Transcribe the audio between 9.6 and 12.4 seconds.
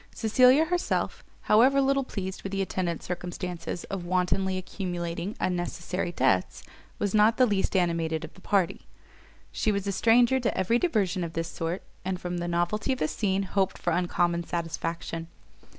was a stranger to every diversion of this sort, and from